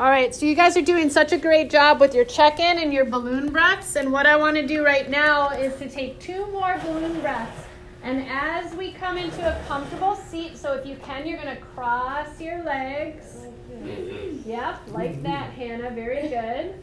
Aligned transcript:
All 0.00 0.10
right, 0.10 0.32
so 0.32 0.46
you 0.46 0.54
guys 0.54 0.76
are 0.76 0.82
doing 0.82 1.10
such 1.10 1.32
a 1.32 1.36
great 1.36 1.70
job 1.70 2.00
with 2.00 2.14
your 2.14 2.24
check 2.24 2.60
in 2.60 2.78
and 2.78 2.92
your 2.92 3.04
balloon 3.04 3.50
breaths. 3.50 3.96
And 3.96 4.12
what 4.12 4.26
I 4.26 4.36
want 4.36 4.56
to 4.56 4.64
do 4.64 4.84
right 4.84 5.10
now 5.10 5.48
is 5.48 5.74
to 5.80 5.88
take 5.88 6.20
two 6.20 6.46
more 6.52 6.80
balloon 6.84 7.20
breaths. 7.20 7.66
And 8.04 8.24
as 8.28 8.72
we 8.76 8.92
come 8.92 9.18
into 9.18 9.40
a 9.44 9.60
comfortable 9.66 10.14
seat, 10.14 10.56
so 10.56 10.74
if 10.74 10.86
you 10.86 10.94
can, 11.02 11.26
you're 11.26 11.42
going 11.42 11.52
to 11.52 11.60
cross 11.60 12.40
your 12.40 12.62
legs. 12.62 13.38
Mm-hmm. 13.72 14.48
Yep, 14.48 14.82
like 14.92 15.20
that, 15.24 15.50
Hannah. 15.54 15.90
Very 15.90 16.28
good. 16.28 16.74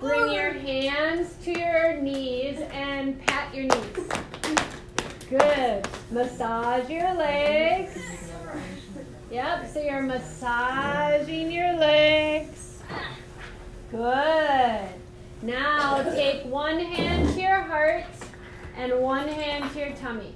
Bring 0.00 0.32
your 0.32 0.54
hands 0.54 1.34
to 1.44 1.58
your 1.58 2.00
knees 2.00 2.58
and 2.72 3.20
pat 3.26 3.54
your 3.54 3.64
knees. 3.64 4.08
Good. 5.28 5.86
Massage 6.10 6.88
your 6.88 7.12
legs. 7.12 8.25
Yep, 9.30 9.72
so 9.72 9.82
you're 9.82 10.02
massaging 10.02 11.50
your 11.50 11.72
legs. 11.72 12.78
Good. 13.90 14.88
Now 15.42 16.02
take 16.02 16.44
one 16.44 16.78
hand 16.78 17.34
to 17.34 17.40
your 17.40 17.60
heart 17.60 18.04
and 18.76 19.00
one 19.00 19.26
hand 19.26 19.72
to 19.72 19.80
your 19.80 19.96
tummy. 19.96 20.32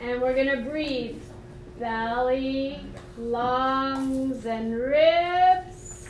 And 0.00 0.22
we're 0.22 0.32
going 0.34 0.48
to 0.48 0.70
breathe 0.70 1.20
belly, 1.78 2.80
lungs, 3.18 4.46
and 4.46 4.74
ribs. 4.74 6.06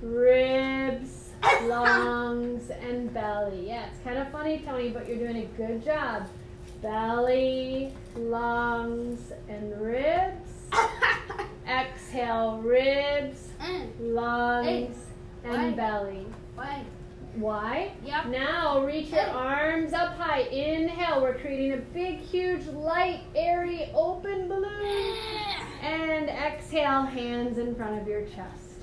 Ribs, 0.00 1.30
lungs, 1.62 2.70
and 2.70 3.12
belly. 3.12 3.66
Yeah, 3.66 3.86
it's 3.86 3.98
kind 4.04 4.18
of 4.18 4.30
funny, 4.30 4.62
Tony, 4.64 4.90
but 4.90 5.08
you're 5.08 5.18
doing 5.18 5.38
a 5.38 5.46
good 5.56 5.84
job 5.84 6.28
belly, 6.82 7.92
lungs, 8.16 9.32
and 9.48 9.80
ribs. 9.80 10.50
Exhale, 11.68 12.60
ribs, 12.62 13.48
mm. 13.60 13.90
lungs, 14.00 14.96
and 15.44 15.76
belly. 15.76 16.26
Why? 16.54 16.84
Why? 17.36 17.92
Yep. 18.04 18.26
Now 18.26 18.84
reach 18.84 19.10
your 19.10 19.28
arms 19.28 19.92
up 19.92 20.14
high. 20.16 20.40
Inhale. 20.40 21.22
We're 21.22 21.38
creating 21.38 21.74
a 21.74 21.76
big, 21.76 22.18
huge, 22.18 22.66
light, 22.66 23.20
airy, 23.34 23.90
open 23.94 24.48
balloon. 24.48 25.16
And 25.82 26.28
exhale, 26.28 27.04
hands 27.04 27.56
in 27.56 27.74
front 27.74 28.02
of 28.02 28.06
your 28.06 28.26
chest. 28.26 28.82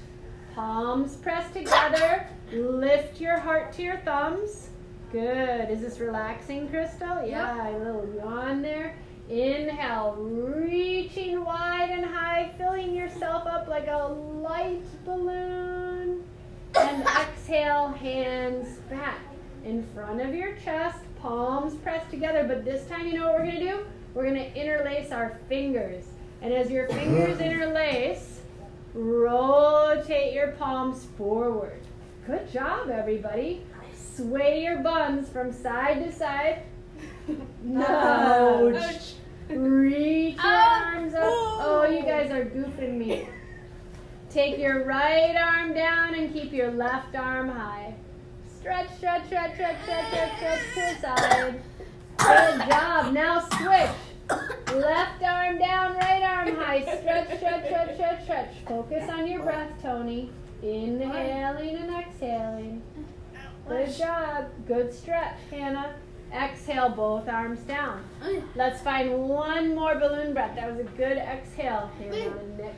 Palms 0.56 1.16
pressed 1.18 1.54
together. 1.54 2.28
Lift 2.52 3.22
your 3.22 3.38
heart 3.38 3.72
to 3.74 3.84
your 3.84 3.98
thumbs. 3.98 4.70
Good. 5.12 5.70
Is 5.70 5.80
this 5.80 6.00
relaxing, 6.00 6.68
Crystal? 6.68 7.26
Yeah, 7.26 7.70
a 7.70 7.78
little 7.78 8.14
yawn 8.18 8.62
there. 8.62 8.98
Inhale, 9.30 10.16
reaching 10.18 11.46
wide 11.46 11.90
and 11.92 12.06
high, 12.06 12.54
filling 12.58 12.94
yourself 12.94 13.48
up 13.48 13.68
like 13.70 13.88
a 13.88 14.08
light 14.08 14.84
balloon. 15.06 16.26
And 16.78 17.04
exhale, 17.22 17.90
hands 17.90 18.80
back 18.90 19.20
in 19.64 19.86
front 19.94 20.20
of 20.22 20.36
your 20.36 20.56
chest, 20.58 21.00
palms 21.22 21.76
pressed 21.76 22.10
together. 22.10 22.44
But 22.46 22.66
this 22.66 22.86
time, 22.88 23.08
you 23.08 23.14
know 23.14 23.28
what 23.28 23.40
we're 23.40 23.46
going 23.46 23.60
to 23.60 23.66
do? 23.66 23.80
We're 24.14 24.24
going 24.24 24.36
to 24.36 24.56
interlace 24.56 25.12
our 25.12 25.40
fingers. 25.48 26.04
And 26.42 26.54
as 26.54 26.70
your 26.70 26.90
fingers 26.90 27.40
interlace, 27.42 28.42
rotate 28.94 30.34
your 30.34 30.50
palms 30.52 31.08
forward. 31.18 31.80
Good 32.26 32.52
job, 32.52 32.90
everybody. 32.90 33.64
Sway 34.18 34.64
your 34.64 34.80
buns 34.80 35.30
from 35.30 35.54
side 35.54 36.04
to 36.04 36.12
side. 36.12 36.64
No. 37.62 38.72
Reach 39.50 40.36
your 40.36 40.36
ah. 40.40 40.96
arms 40.96 41.14
up. 41.14 41.24
Oh, 41.24 41.86
you 41.90 42.02
guys 42.02 42.32
are 42.32 42.46
goofing 42.46 42.98
me. 42.98 43.28
Take 44.32 44.58
your 44.58 44.86
right 44.86 45.36
arm 45.36 45.74
down 45.74 46.16
and 46.16 46.34
keep 46.34 46.52
your 46.52 46.72
left 46.72 47.16
arm 47.16 47.50
high. 47.50 47.94
Stretch, 48.58 48.88
stretch, 48.98 49.28
stretch, 49.28 49.54
stretch, 49.54 49.76
stretch, 49.84 50.08
stretch, 50.08 50.38
stretch 50.38 50.60
to 50.74 50.80
the 50.80 51.02
side. 51.02 51.62
Good 52.18 52.70
job. 52.70 53.14
Now 53.14 53.40
switch. 53.42 54.76
Left 54.76 55.24
arm 55.24 55.60
down, 55.60 55.96
right 55.96 56.24
arm 56.24 56.56
high. 56.56 56.82
Stretch, 56.82 57.38
stretch, 57.38 57.68
stretch, 57.68 57.96
stretch, 57.96 58.24
stretch. 58.24 58.54
Focus 58.68 59.10
on 59.10 59.28
your 59.28 59.44
breath, 59.44 59.72
Tony. 59.82 60.32
Inhaling 60.64 61.76
and 61.76 61.92
exhaling. 61.92 62.82
Good 63.68 63.94
job. 63.94 64.50
Good 64.66 64.94
stretch, 64.94 65.38
Hannah. 65.50 65.96
Exhale, 66.34 66.90
both 66.90 67.28
arms 67.28 67.60
down. 67.62 68.04
Let's 68.56 68.82
find 68.82 69.28
one 69.28 69.76
more 69.76 69.96
balloon 69.96 70.34
breath. 70.34 70.56
That 70.56 70.70
was 70.70 70.80
a 70.80 70.90
good 70.92 71.18
exhale, 71.18 71.92
Hannah. 72.00 72.72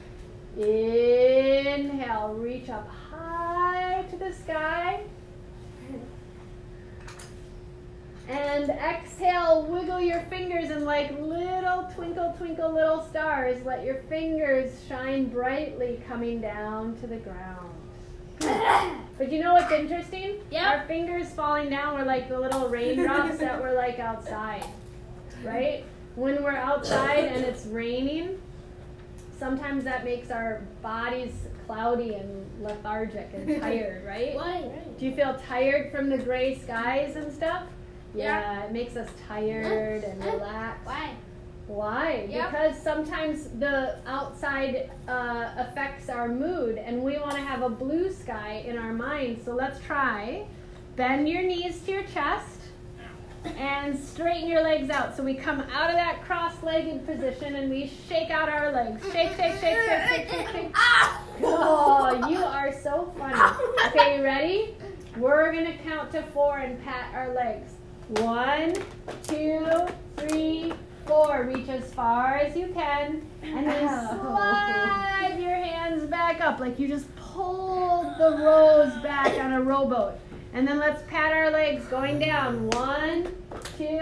Inhale, 0.57 2.33
reach 2.35 2.69
up 2.69 2.87
high 2.87 4.03
to 4.09 4.17
the 4.17 4.33
sky. 4.33 5.01
And 8.27 8.69
exhale, 8.69 9.63
wiggle 9.63 10.01
your 10.01 10.21
fingers 10.21 10.69
and 10.69 10.85
like 10.85 11.11
little 11.19 11.89
twinkle, 11.95 12.35
twinkle, 12.37 12.71
little 12.71 13.03
stars, 13.03 13.63
let 13.65 13.83
your 13.83 13.95
fingers 14.07 14.71
shine 14.87 15.29
brightly 15.29 16.01
coming 16.07 16.39
down 16.39 16.95
to 16.97 17.07
the 17.07 17.17
ground. 17.17 18.95
But 19.19 19.31
you 19.33 19.43
know 19.43 19.53
what's 19.53 19.71
interesting? 19.71 20.37
Yeah. 20.49 20.69
Our 20.79 20.87
fingers 20.87 21.29
falling 21.33 21.69
down 21.69 21.93
were 21.99 22.05
like 22.05 22.29
the 22.29 22.39
little 22.39 22.69
raindrops 22.69 23.37
that 23.39 23.61
were 23.61 23.73
like 23.73 23.99
outside, 23.99 24.65
right? 25.43 25.83
When 26.15 26.41
we're 26.41 26.55
outside 26.55 27.25
and 27.25 27.43
it's 27.45 27.65
raining, 27.65 28.41
sometimes 29.37 29.83
that 29.83 30.05
makes 30.05 30.31
our 30.31 30.61
bodies 30.81 31.33
cloudy 31.67 32.13
and 32.15 32.49
lethargic 32.63 33.29
and 33.33 33.61
tired, 33.61 34.05
right? 34.05 34.35
Why? 34.35 34.71
Do 34.97 35.05
you 35.05 35.13
feel 35.13 35.37
tired 35.47 35.91
from 35.91 36.09
the 36.09 36.17
gray 36.17 36.57
skies 36.57 37.17
and 37.17 37.31
stuff? 37.31 37.63
Yeah. 38.15 38.39
Yeah, 38.39 38.63
it 38.63 38.71
makes 38.71 38.95
us 38.95 39.09
tired 39.27 40.03
and 40.05 40.23
relaxed. 40.23 40.85
Why? 40.87 41.11
Why? 41.69 42.27
Yeah. 42.27 42.49
Because 42.49 42.81
sometimes 42.81 43.47
the 43.59 43.99
outside 44.07 44.89
uh, 45.07 45.51
affects 45.55 46.09
our 46.09 46.27
mood, 46.27 46.79
and 46.79 47.03
we 47.03 47.19
want 47.19 47.33
to 47.33 47.41
have 47.41 47.61
a 47.61 47.69
blue 47.69 48.11
sky 48.11 48.63
in 48.65 48.75
our 48.75 48.91
mind. 48.91 49.41
So 49.45 49.53
let's 49.53 49.79
try. 49.79 50.47
Bend 50.95 51.29
your 51.29 51.43
knees 51.43 51.79
to 51.81 51.91
your 51.91 52.03
chest 52.03 52.59
and 53.55 53.97
straighten 53.97 54.49
your 54.49 54.63
legs 54.63 54.89
out. 54.89 55.15
So 55.15 55.21
we 55.21 55.35
come 55.35 55.61
out 55.71 55.91
of 55.91 55.95
that 55.95 56.23
cross-legged 56.23 57.05
position 57.05 57.55
and 57.55 57.69
we 57.69 57.91
shake 58.09 58.31
out 58.31 58.49
our 58.49 58.71
legs. 58.71 59.03
Shake, 59.11 59.35
shake, 59.37 59.59
shake, 59.59 59.77
shake, 59.77 60.07
shake, 60.09 60.29
shake, 60.29 60.47
shake. 60.49 60.75
Oh, 61.43 62.27
you 62.27 62.39
are 62.43 62.73
so 62.73 63.13
funny. 63.17 63.39
Okay, 63.87 64.17
you 64.17 64.23
ready? 64.23 64.75
We're 65.17 65.53
gonna 65.53 65.77
count 65.83 66.11
to 66.13 66.23
four 66.33 66.57
and 66.57 66.83
pat 66.83 67.13
our 67.13 67.33
legs. 67.33 67.73
One, 68.09 68.73
two, 69.23 69.87
three, 70.17 70.73
four. 71.09 71.49
Reach 71.51 71.67
as 71.67 71.91
far 71.93 72.37
as 72.37 72.55
you 72.55 72.67
can, 72.67 73.27
and 73.41 73.67
then 73.67 73.87
slide 74.21 75.37
your 75.39 75.55
hands 75.55 76.05
back 76.05 76.39
up 76.39 76.59
like 76.59 76.77
you 76.77 76.87
just 76.87 77.13
pulled 77.15 78.15
the 78.19 78.37
rows 78.43 78.93
back 79.01 79.37
on 79.43 79.53
a 79.53 79.61
rowboat. 79.61 80.13
And 80.53 80.67
then 80.67 80.77
let's 80.77 81.01
pat 81.07 81.33
our 81.33 81.49
legs 81.49 81.85
going 81.85 82.19
down. 82.19 82.69
One, 82.69 83.35
two, 83.77 84.01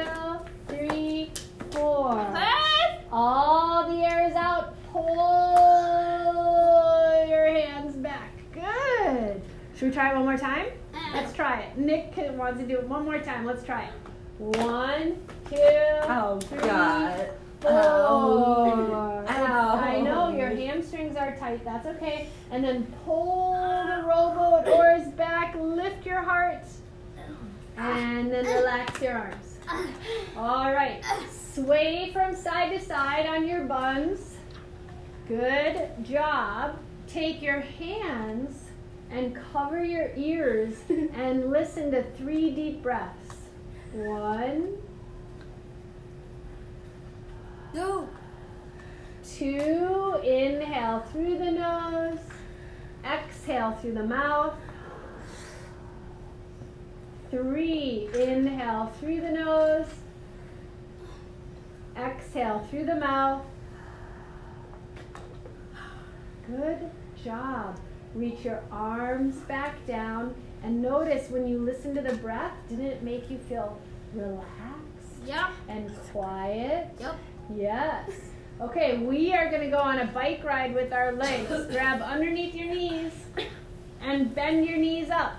three, 0.67 1.31
four. 1.71 2.37
All 3.11 3.89
the 3.89 4.03
air 4.03 4.27
is 4.27 4.35
out. 4.35 4.75
Pull 4.91 5.05
your 7.27 7.47
hands 7.47 7.95
back. 7.95 8.33
Good. 8.53 9.41
Should 9.75 9.89
we 9.89 9.93
try 9.93 10.11
it 10.11 10.15
one 10.15 10.25
more 10.25 10.37
time? 10.37 10.67
Uh. 10.93 11.11
Let's 11.13 11.33
try 11.33 11.61
it. 11.61 11.77
Nick 11.77 12.13
wants 12.37 12.59
to 12.59 12.67
do 12.67 12.77
it 12.77 12.87
one 12.87 13.05
more 13.05 13.19
time. 13.19 13.45
Let's 13.45 13.63
try 13.63 13.83
it. 13.83 14.06
One, 14.37 15.17
two, 15.49 15.55
Oh 15.57 16.39
three, 16.43 16.59
God. 16.59 17.29
four. 17.59 17.71
Oh. 17.71 19.25
Ow. 19.25 19.25
Ow. 19.27 19.77
I 19.79 20.01
know 20.01 20.29
your 20.29 20.49
hamstrings 20.49 21.15
are 21.15 21.35
tight. 21.37 21.63
That's 21.65 21.87
okay. 21.87 22.29
And 22.51 22.63
then 22.63 22.85
pull 23.03 23.53
the 23.53 24.03
rowboat 24.03 24.67
oars 24.67 25.07
back. 25.13 25.55
Lift 25.55 26.05
your 26.05 26.21
heart. 26.21 26.63
And 27.77 28.31
then 28.31 28.45
relax 28.45 29.01
your 29.01 29.13
arms. 29.17 29.57
All 30.35 30.71
right. 30.71 31.03
Sway 31.53 32.11
from 32.13 32.35
side 32.35 32.77
to 32.77 32.83
side 32.83 33.25
on 33.27 33.47
your 33.47 33.65
buns. 33.65 34.35
Good 35.27 35.89
job. 36.03 36.77
Take 37.07 37.41
your 37.41 37.61
hands 37.61 38.63
and 39.09 39.35
cover 39.51 39.83
your 39.83 40.11
ears 40.15 40.75
and 40.89 41.49
listen 41.49 41.91
to 41.91 42.03
three 42.17 42.51
deep 42.51 42.81
breaths. 42.83 43.26
One, 43.93 44.77
No. 47.73 48.09
two, 49.23 50.15
inhale 50.23 51.01
through 51.11 51.37
the 51.37 51.51
nose, 51.51 52.19
exhale 53.05 53.73
through 53.73 53.93
the 53.93 54.03
mouth. 54.03 54.55
Three, 57.29 58.09
inhale 58.13 58.87
through 58.99 59.21
the 59.21 59.31
nose, 59.31 59.87
exhale 61.95 62.65
through 62.69 62.85
the 62.85 62.95
mouth. 62.95 63.45
Good 66.47 66.89
job. 67.23 67.77
Reach 68.15 68.45
your 68.45 68.63
arms 68.71 69.35
back 69.41 69.85
down 69.85 70.33
and 70.63 70.81
notice 70.81 71.29
when 71.29 71.47
you 71.47 71.59
listen 71.59 71.93
to 71.95 72.01
the 72.01 72.15
breath, 72.15 72.53
didn't 72.69 72.85
it 72.85 73.03
make 73.03 73.29
you 73.29 73.37
feel 73.37 73.77
relaxed 74.13 74.45
Yep. 75.25 75.49
and 75.69 75.91
quiet? 76.11 76.87
Yep. 76.99 77.15
Yes. 77.55 78.09
Okay, 78.59 78.97
we 78.97 79.33
are 79.33 79.49
going 79.49 79.61
to 79.61 79.69
go 79.69 79.77
on 79.77 79.99
a 79.99 80.05
bike 80.07 80.43
ride 80.43 80.73
with 80.73 80.91
our 80.91 81.11
legs. 81.13 81.49
Grab 81.71 82.01
underneath 82.01 82.55
your 82.55 82.67
knees 82.67 83.11
and 84.01 84.33
bend 84.33 84.65
your 84.65 84.77
knees 84.77 85.09
up. 85.09 85.35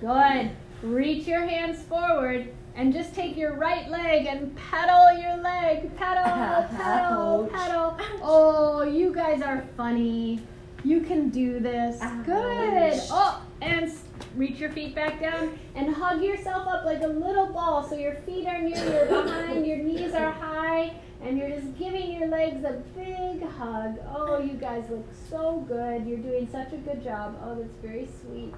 Good. 0.00 0.50
Reach 0.82 1.26
your 1.26 1.46
hands 1.46 1.80
forward 1.82 2.52
and 2.74 2.92
just 2.92 3.14
take 3.14 3.36
your 3.36 3.54
right 3.54 3.88
leg 3.88 4.26
and 4.26 4.54
pedal 4.56 5.18
your 5.18 5.36
leg. 5.36 5.94
Pedal, 5.96 6.24
pedal, 6.76 7.44
Ouch. 7.44 7.52
pedal. 7.52 7.98
Oh, 8.22 8.82
you 8.82 9.14
guys 9.14 9.40
are 9.42 9.64
funny. 9.76 10.40
You 10.84 11.00
can 11.02 11.28
do 11.30 11.60
this. 11.60 12.00
Good. 12.26 13.00
Oh, 13.10 13.40
and 13.62 13.92
reach 14.36 14.58
your 14.58 14.70
feet 14.70 14.94
back 14.94 15.20
down 15.20 15.58
and 15.74 15.94
hug 15.94 16.22
yourself 16.22 16.66
up 16.66 16.84
like 16.84 17.02
a 17.02 17.06
little 17.06 17.46
ball 17.46 17.86
so 17.88 17.94
your 17.94 18.14
feet 18.26 18.46
are 18.46 18.60
near 18.60 18.76
your 18.76 19.22
behind, 19.22 19.66
your 19.66 19.78
knees 19.78 20.14
are 20.14 20.32
high, 20.32 20.94
and 21.22 21.38
you're 21.38 21.50
just 21.50 21.78
giving 21.78 22.12
your 22.12 22.28
legs 22.28 22.64
a 22.64 22.82
big 22.96 23.46
hug. 23.46 23.98
Oh, 24.14 24.40
you 24.40 24.54
guys 24.54 24.84
look 24.90 25.06
so 25.30 25.64
good. 25.68 26.04
You're 26.06 26.18
doing 26.18 26.48
such 26.50 26.72
a 26.72 26.76
good 26.78 27.02
job. 27.04 27.40
Oh, 27.44 27.54
that's 27.54 27.76
very 27.76 28.08
sweet. 28.20 28.52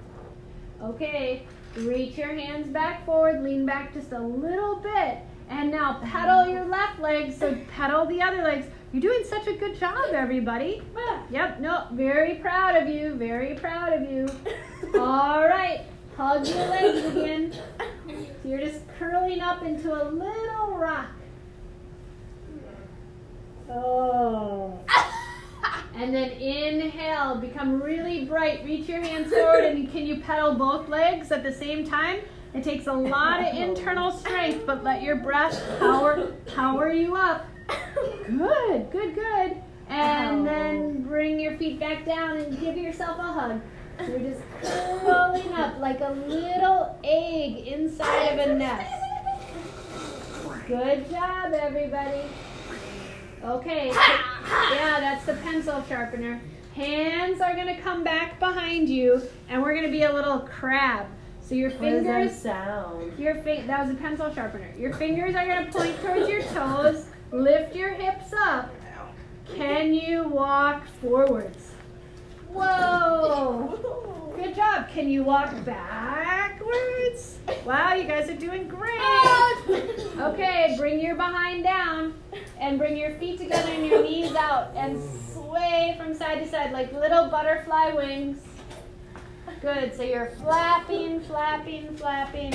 Okay, 0.81 1.45
reach 1.75 2.17
your 2.17 2.33
hands 2.33 2.67
back 2.67 3.05
forward, 3.05 3.43
lean 3.43 3.65
back 3.65 3.93
just 3.93 4.11
a 4.11 4.19
little 4.19 4.77
bit, 4.77 5.19
and 5.49 5.71
now 5.71 5.99
pedal 6.03 6.47
your 6.47 6.65
left 6.65 6.99
leg. 6.99 7.31
So 7.31 7.55
pedal 7.75 8.05
the 8.07 8.21
other 8.21 8.41
legs. 8.41 8.65
You're 8.93 9.01
doing 9.01 9.23
such 9.27 9.47
a 9.47 9.53
good 9.53 9.77
job, 9.79 10.13
everybody. 10.13 10.81
Yep, 11.29 11.59
no, 11.59 11.87
very 11.91 12.35
proud 12.35 12.75
of 12.75 12.87
you, 12.87 13.15
very 13.15 13.55
proud 13.55 13.93
of 13.93 14.09
you. 14.09 14.27
All 14.99 15.47
right, 15.47 15.85
hug 16.15 16.47
your 16.47 16.57
legs 16.67 17.05
again. 17.05 17.53
So 18.07 18.49
you're 18.49 18.61
just 18.61 18.81
curling 18.97 19.41
up 19.41 19.63
into 19.63 19.91
a 19.91 20.05
little 20.09 20.77
rock. 20.77 21.09
Oh. 23.69 24.79
And 25.95 26.13
then 26.13 26.31
inhale, 26.31 27.35
become 27.35 27.81
really 27.81 28.25
bright. 28.25 28.63
Reach 28.65 28.87
your 28.87 29.01
hands 29.01 29.31
forward, 29.31 29.63
and 29.63 29.91
can 29.91 30.05
you 30.05 30.17
pedal 30.17 30.53
both 30.53 30.87
legs 30.89 31.31
at 31.31 31.41
the 31.41 31.51
same 31.51 31.85
time? 31.85 32.19
It 32.53 32.63
takes 32.63 32.87
a 32.87 32.93
lot 32.93 33.41
of 33.41 33.55
internal 33.55 34.11
strength, 34.11 34.65
but 34.65 34.83
let 34.83 35.01
your 35.01 35.17
breath 35.17 35.61
power 35.79 36.33
power 36.53 36.91
you 36.91 37.15
up. 37.15 37.45
Good, 38.27 38.91
good, 38.91 39.15
good. 39.15 39.57
And 39.87 40.45
then 40.47 41.03
bring 41.03 41.39
your 41.39 41.55
feet 41.57 41.79
back 41.79 42.05
down 42.05 42.37
and 42.37 42.59
give 42.59 42.75
yourself 42.77 43.19
a 43.19 43.23
hug. 43.23 43.61
So 43.99 44.05
you're 44.07 44.31
just 44.31 44.41
curling 44.61 45.53
up 45.53 45.79
like 45.79 46.01
a 46.01 46.11
little 46.27 46.97
egg 47.03 47.67
inside 47.67 48.39
of 48.39 48.49
a 48.49 48.55
nest. 48.55 48.91
Good 50.67 51.09
job, 51.11 51.53
everybody. 51.53 52.21
Okay. 53.43 53.89
Yeah, 53.89 54.99
that's 54.99 55.25
the 55.25 55.35
pencil 55.35 55.83
sharpener. 55.87 56.41
Hands 56.73 57.39
are 57.39 57.53
going 57.53 57.67
to 57.73 57.79
come 57.81 58.03
back 58.03 58.39
behind 58.39 58.89
you, 58.89 59.21
and 59.47 59.61
we're 59.61 59.73
going 59.73 59.85
to 59.85 59.91
be 59.91 60.03
a 60.03 60.11
little 60.11 60.39
crab. 60.39 61.05
So 61.41 61.53
your 61.53 61.69
What 61.69 61.81
does 61.81 62.03
that 62.05 62.13
fingers, 62.23 62.41
sound? 62.41 63.19
your 63.19 63.35
fi- 63.35 63.61
that 63.67 63.85
was 63.85 63.91
a 63.95 63.99
pencil 63.99 64.33
sharpener. 64.33 64.73
Your 64.77 64.93
fingers 64.93 65.35
are 65.35 65.45
going 65.45 65.65
to 65.67 65.71
point 65.71 66.01
towards 66.01 66.27
your 66.27 66.41
toes. 66.41 67.05
Lift 67.35 67.75
your 67.75 67.89
hips 67.89 68.31
up. 68.31 68.73
Can 69.55 69.93
you 69.93 70.23
walk 70.23 70.87
forwards? 71.01 71.73
Whoa! 72.47 74.31
Good 74.37 74.55
job. 74.55 74.87
Can 74.87 75.09
you 75.09 75.21
walk 75.21 75.53
backwards? 75.65 77.39
Wow, 77.65 77.93
you 77.93 78.05
guys 78.05 78.29
are 78.29 78.37
doing 78.37 78.69
great. 78.69 79.01
Okay, 80.17 80.75
bring 80.77 81.01
your 81.01 81.15
behind 81.15 81.65
down 81.65 82.13
and 82.57 82.79
bring 82.79 82.95
your 82.95 83.11
feet 83.15 83.37
together 83.37 83.69
and 83.69 83.85
your 83.85 84.01
knees 84.01 84.33
out 84.35 84.71
and 84.73 84.97
sway 85.33 85.93
from 85.99 86.13
side 86.13 86.41
to 86.41 86.47
side 86.49 86.71
like 86.71 86.93
little 86.93 87.27
butterfly 87.27 87.91
wings. 87.91 88.39
Good. 89.61 89.93
So 89.93 90.03
you're 90.03 90.31
flapping, 90.41 91.19
flapping, 91.19 91.97
flapping. 91.97 92.53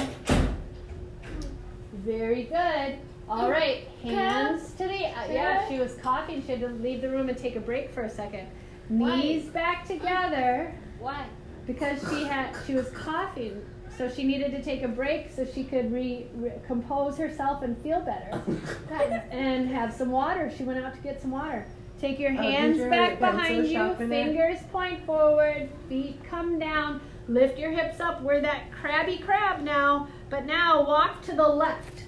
Very 1.92 2.44
good. 2.44 2.98
All 3.30 3.50
right, 3.50 3.86
hands. 4.02 4.72
to 4.72 4.88
the. 4.88 5.06
Uh, 5.06 5.26
yeah, 5.30 5.68
she 5.68 5.78
was 5.78 5.94
coughing. 5.94 6.42
She 6.42 6.52
had 6.52 6.60
to 6.60 6.68
leave 6.68 7.00
the 7.00 7.08
room 7.08 7.28
and 7.28 7.38
take 7.38 7.56
a 7.56 7.60
break 7.60 7.92
for 7.92 8.02
a 8.02 8.10
second. 8.10 8.48
Knees 8.88 9.46
back 9.50 9.86
together. 9.86 10.74
Why? 10.98 11.26
because 11.66 12.00
she 12.10 12.24
had 12.24 12.54
she 12.66 12.74
was 12.74 12.88
coughing 12.90 13.64
so 13.96 14.08
she 14.08 14.24
needed 14.24 14.50
to 14.52 14.62
take 14.62 14.82
a 14.82 14.88
break 14.88 15.30
so 15.30 15.44
she 15.44 15.62
could 15.62 15.92
re, 15.92 16.26
compose 16.66 17.18
herself 17.18 17.62
and 17.62 17.76
feel 17.78 18.00
better. 18.00 18.42
And 19.30 19.68
have 19.68 19.92
some 19.92 20.10
water. 20.10 20.50
She 20.56 20.62
went 20.62 20.82
out 20.82 20.94
to 20.94 21.00
get 21.00 21.20
some 21.20 21.32
water. 21.32 21.66
Take 22.00 22.18
your 22.18 22.30
Oh, 22.30 22.36
hands 22.36 22.78
your 22.78 22.88
back 22.88 23.18
behind 23.18 23.66
you 23.66 23.94
fingers 23.96 24.58
point 24.72 25.04
forward 25.04 25.68
feet 25.88 26.22
come 26.24 26.58
down. 26.58 27.02
Lift 27.28 27.58
your 27.58 27.72
hips 27.72 28.00
up. 28.00 28.22
We're 28.22 28.40
that 28.40 28.72
crabby 28.72 29.18
crab 29.18 29.60
now. 29.62 30.08
But 30.30 30.46
now 30.46 30.86
walk 30.86 31.20
to 31.22 31.34
the 31.34 31.46
left 31.46 32.04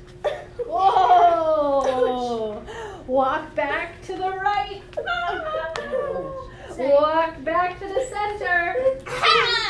whoa. 0.67 2.63
Walk 3.07 3.55
back 3.55 4.01
to 4.03 4.17
the 4.17 4.31
right. 4.31 4.83
Walk 6.79 7.45
back 7.45 7.79
to 7.79 7.89
the 7.89 8.07
center. 8.11 8.75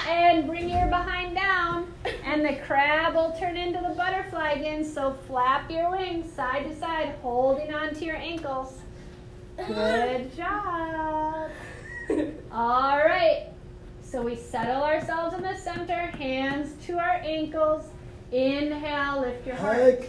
And 0.08 0.46
bring 0.46 0.68
your 0.68 0.86
behind 0.86 1.34
down. 1.34 1.92
And 2.24 2.44
the 2.44 2.56
crab 2.66 3.14
will 3.14 3.34
turn 3.38 3.56
into 3.56 3.80
the 3.80 3.94
butterfly 3.94 4.52
again. 4.52 4.84
So 4.84 5.16
flap 5.26 5.70
your 5.70 5.90
wings 5.90 6.32
side 6.32 6.64
to 6.64 6.76
side 6.76 7.16
holding 7.22 7.74
on 7.74 7.94
to 7.94 8.04
your 8.04 8.16
ankles. 8.16 8.78
Good 9.56 10.34
job. 10.36 11.50
All 12.52 12.98
right. 12.98 13.48
So 14.02 14.22
we 14.22 14.36
settle 14.36 14.82
ourselves 14.82 15.34
in 15.34 15.42
the 15.42 15.56
center. 15.56 16.06
Hands 16.06 16.68
to 16.86 16.98
our 16.98 17.20
ankles. 17.22 17.86
Inhale 18.30 19.20
lift 19.20 19.46
your 19.46 19.56
heart 19.56 20.04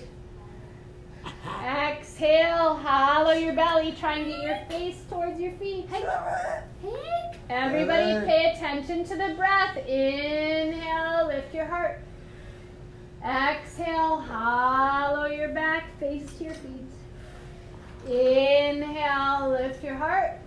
exhale 1.66 2.76
hollow 2.76 3.32
your 3.32 3.54
belly 3.54 3.94
try 4.00 4.18
and 4.18 4.26
get 4.26 4.42
your 4.42 4.60
face 4.70 5.02
towards 5.10 5.40
your 5.40 5.54
feet 5.54 5.88
Hey, 5.90 6.04
Everybody 7.50 8.26
pay 8.26 8.54
attention 8.56 9.04
to 9.06 9.16
the 9.16 9.36
breath. 9.36 9.78
Inhale, 9.78 11.28
lift 11.28 11.54
your 11.54 11.66
heart. 11.66 12.00
Exhale, 13.24 14.20
hollow 14.22 15.28
your 15.28 15.50
back, 15.50 15.98
face 16.00 16.26
to 16.38 16.46
your 16.46 16.54
feet. 16.54 16.88
Inhale, 18.08 19.52
lift 19.52 19.84
your 19.84 19.96
heart. 19.96 20.40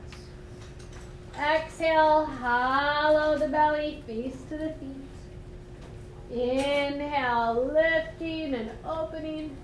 Exhale, 1.38 2.24
hollow 2.24 3.38
the 3.38 3.48
belly, 3.48 4.02
face 4.06 4.36
to 4.48 4.56
the 4.56 4.74
feet. 4.80 5.06
Inhale, 6.30 7.70
lifting 7.72 8.54
and 8.54 8.70
opening. 8.84 9.56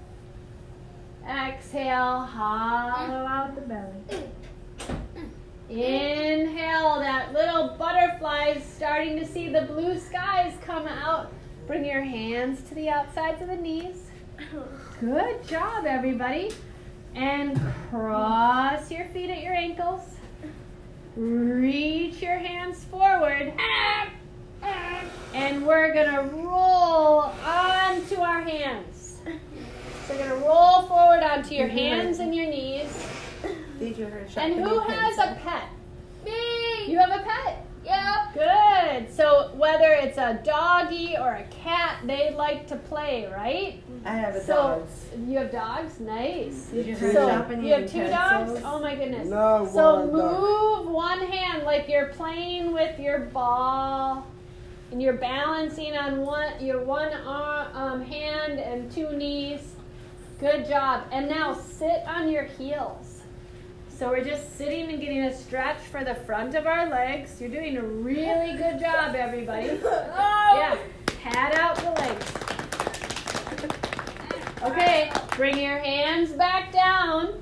Exhale, 1.29 2.21
hollow 2.21 3.27
out 3.27 3.55
the 3.55 3.61
belly. 3.61 4.29
Inhale, 5.71 6.99
that 6.99 7.33
little 7.33 7.77
butterfly 7.79 8.55
is 8.57 8.65
starting 8.65 9.19
to 9.19 9.27
see 9.27 9.49
the 9.49 9.63
blue 9.63 9.99
skies 9.99 10.55
come 10.65 10.87
out. 10.87 11.33
Bring 11.67 11.85
your 11.85 12.03
hands 12.03 12.61
to 12.69 12.75
the 12.75 12.91
outsides 12.91 13.41
of 13.41 13.49
the 13.49 13.57
knees. 13.57 14.11
Good 15.01 15.47
job, 15.47 15.87
everybody. 15.87 16.51
And 17.15 17.61
cross 17.91 18.91
your 18.91 19.07
feet 19.07 19.31
at 19.31 19.43
your 19.43 19.55
ankles. 19.55 20.03
Reach 21.15 22.21
your 22.21 22.39
hands 22.39 22.85
forward. 22.85 23.53
And 25.35 25.67
we're 25.67 25.95
going 25.95 26.11
to 26.11 26.23
roll 26.37 27.33
onto 27.45 28.17
our 28.21 28.41
hands. 28.41 29.21
So 29.25 30.15
we're 30.15 30.19
going 30.19 30.31
to 30.31 30.47
roll 30.47 30.72
forward 31.33 31.45
onto 31.45 31.55
your 31.55 31.69
hands 31.69 32.19
and 32.19 32.35
your 32.35 32.47
knees. 32.47 33.07
Did 33.79 33.99
you 33.99 34.07
hear 34.07 34.27
And 34.37 34.55
who 34.55 34.79
has 34.81 35.19
a 35.19 35.39
pet? 35.43 35.69
Me. 36.25 36.87
You 36.87 36.99
have 36.99 37.11
a 37.11 37.23
pet? 37.25 37.67
Yeah. 37.85 38.31
Good. 38.33 39.13
So 39.13 39.51
whether 39.57 39.93
it's 39.93 40.17
a 40.17 40.41
doggy 40.45 41.17
or 41.19 41.33
a 41.35 41.45
cat, 41.51 41.99
they 42.07 42.33
like 42.33 42.67
to 42.69 42.77
play, 42.77 43.29
right? 43.33 43.83
I 44.05 44.15
have 44.15 44.37
a 44.37 44.41
so 44.45 44.55
dog. 44.55 45.29
you 45.29 45.39
have 45.39 45.51
dogs? 45.51 45.99
Nice. 46.01 46.67
Did 46.67 46.87
you 46.87 46.97
So 46.97 47.13
shopping 47.29 47.65
you 47.65 47.75
have 47.75 47.91
two 47.91 47.99
pencils? 47.99 48.61
dogs? 48.61 48.63
Oh 48.65 48.81
my 48.81 48.95
goodness. 48.95 49.29
No, 49.29 49.69
so 49.73 50.01
one 50.01 50.13
move 50.13 50.85
dog. 50.85 50.87
one 50.87 51.19
hand 51.27 51.65
like 51.65 51.89
you're 51.89 52.07
playing 52.09 52.73
with 52.73 52.99
your 53.01 53.19
ball 53.19 54.27
and 54.93 55.03
you're 55.03 55.15
balancing 55.15 55.97
on 55.97 56.21
one 56.21 56.65
your 56.65 56.85
one 56.85 57.13
arm, 57.13 57.67
um, 57.75 58.03
hand 58.03 58.61
and 58.61 58.93
two 58.93 59.11
knees. 59.11 59.75
Good 60.43 60.67
job. 60.67 61.05
And 61.13 61.29
now 61.29 61.55
sit 61.55 62.03
on 62.05 62.29
your 62.29 62.43
heels. 62.43 63.21
So 63.89 64.09
we're 64.09 64.25
just 64.25 64.59
sitting 64.59 64.91
and 64.91 65.01
getting 65.01 65.23
a 65.23 65.33
stretch 65.33 65.79
for 65.79 66.03
the 66.03 66.17
front 66.17 66.57
of 66.57 66.67
our 66.67 66.89
legs. 66.89 67.41
You're 67.41 67.49
doing 67.49 67.77
a 67.77 67.83
really 67.85 68.57
good 68.57 68.81
job, 68.81 69.15
everybody. 69.15 69.79
Oh. 69.85 70.59
Yeah, 70.59 70.77
pat 71.07 71.55
out 71.55 71.77
the 71.77 71.93
legs. 71.93 72.27
Okay, 74.65 75.13
bring 75.37 75.59
your 75.59 75.79
hands 75.79 76.33
back 76.33 76.73
down. 76.73 77.41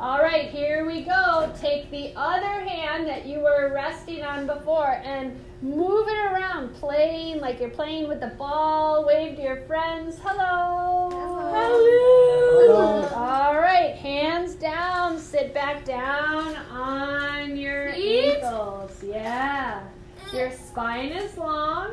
All 0.00 0.20
right, 0.20 0.48
here 0.48 0.86
we 0.86 1.02
go. 1.02 1.52
Take 1.60 1.90
the 1.90 2.12
other 2.14 2.60
hand 2.60 3.08
that 3.08 3.26
you 3.26 3.40
were 3.40 3.72
resting 3.74 4.22
on 4.22 4.46
before 4.46 5.02
and 5.04 5.36
move 5.60 6.06
it 6.06 6.32
around, 6.32 6.72
playing 6.74 7.40
like 7.40 7.58
you're 7.58 7.68
playing 7.70 8.06
with 8.06 8.20
the 8.20 8.28
ball. 8.28 9.04
Wave 9.04 9.34
to 9.38 9.42
your 9.42 9.62
friends. 9.62 10.16
Hello. 10.22 11.10
Hello. 11.50 13.08
All 13.12 13.56
right, 13.56 13.96
hands 13.96 14.54
down. 14.54 15.18
Sit 15.18 15.52
back 15.52 15.84
down 15.84 16.54
on 16.70 17.56
your 17.56 17.92
Feet. 17.92 18.36
ankles. 18.36 19.02
Yeah. 19.02 19.82
Your 20.32 20.52
spine 20.52 21.08
is 21.08 21.36
long. 21.36 21.90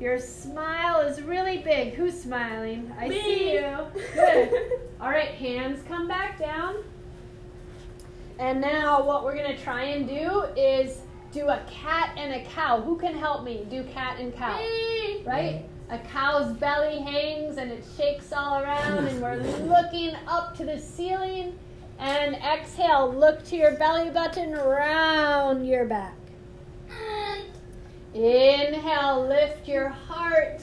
Your 0.00 0.18
smile 0.18 1.02
is 1.02 1.22
really 1.22 1.58
big. 1.58 1.94
Who's 1.94 2.20
smiling? 2.20 2.92
I 2.98 3.08
see 3.08 3.52
you. 3.52 3.76
Good. 4.14 4.50
All 5.00 5.10
right, 5.10 5.28
hands 5.28 5.80
come 5.86 6.08
back 6.08 6.40
down. 6.40 6.74
And 8.38 8.60
now 8.60 9.04
what 9.04 9.24
we're 9.24 9.36
going 9.36 9.56
to 9.56 9.62
try 9.62 9.84
and 9.84 10.08
do 10.08 10.44
is 10.56 11.00
do 11.32 11.48
a 11.48 11.62
cat 11.70 12.14
and 12.16 12.32
a 12.32 12.44
cow. 12.44 12.80
Who 12.80 12.96
can 12.96 13.16
help 13.16 13.44
me 13.44 13.66
do 13.70 13.84
cat 13.84 14.18
and 14.18 14.34
cow? 14.34 14.56
Me. 14.56 15.22
Right? 15.24 15.64
A 15.90 15.98
cow's 15.98 16.56
belly 16.56 17.00
hangs 17.00 17.58
and 17.58 17.70
it 17.70 17.84
shakes 17.96 18.32
all 18.32 18.62
around, 18.62 19.06
and 19.06 19.20
we're 19.20 19.36
looking 19.66 20.14
up 20.26 20.56
to 20.56 20.64
the 20.64 20.78
ceiling. 20.78 21.58
And 21.98 22.34
exhale, 22.36 23.14
look 23.14 23.44
to 23.46 23.56
your 23.56 23.76
belly 23.76 24.10
button, 24.10 24.52
round 24.52 25.66
your 25.66 25.84
back. 25.84 26.16
Inhale, 28.14 29.26
lift 29.28 29.68
your 29.68 29.88
heart. 29.88 30.62